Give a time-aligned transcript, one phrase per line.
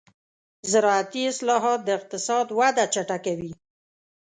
[0.71, 3.51] زراعتي اصلاحات د اقتصاد وده چټکوي.